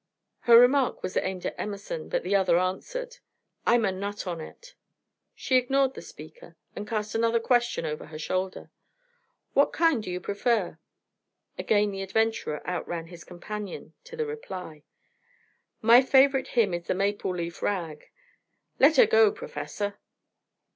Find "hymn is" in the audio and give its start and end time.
16.57-16.87